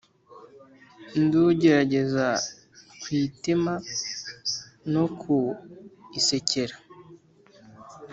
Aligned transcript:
Ndugerageza 1.23 2.25
ku 3.01 3.07
itema 3.25 3.73
no 4.93 5.05
ku 5.19 5.37
isekera, 6.19 6.75